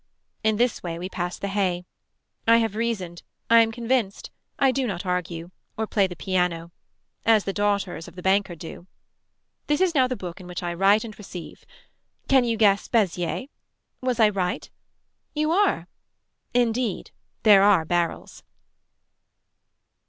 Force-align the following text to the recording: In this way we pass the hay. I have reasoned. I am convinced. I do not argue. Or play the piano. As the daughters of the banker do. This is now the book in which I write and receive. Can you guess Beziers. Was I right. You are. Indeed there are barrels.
In 0.43 0.57
this 0.57 0.81
way 0.81 0.97
we 0.97 1.09
pass 1.09 1.37
the 1.37 1.47
hay. 1.49 1.85
I 2.47 2.57
have 2.57 2.73
reasoned. 2.75 3.21
I 3.51 3.61
am 3.61 3.71
convinced. 3.71 4.31
I 4.57 4.71
do 4.71 4.87
not 4.87 5.05
argue. 5.05 5.51
Or 5.77 5.85
play 5.85 6.07
the 6.07 6.15
piano. 6.15 6.71
As 7.23 7.43
the 7.43 7.53
daughters 7.53 8.07
of 8.07 8.15
the 8.15 8.23
banker 8.23 8.55
do. 8.55 8.87
This 9.67 9.79
is 9.79 9.93
now 9.93 10.07
the 10.07 10.15
book 10.15 10.39
in 10.39 10.47
which 10.47 10.63
I 10.63 10.73
write 10.73 11.03
and 11.03 11.15
receive. 11.19 11.65
Can 12.27 12.43
you 12.43 12.57
guess 12.57 12.87
Beziers. 12.87 13.49
Was 14.01 14.19
I 14.19 14.29
right. 14.29 14.71
You 15.35 15.51
are. 15.51 15.87
Indeed 16.51 17.11
there 17.43 17.61
are 17.61 17.85
barrels. 17.85 18.41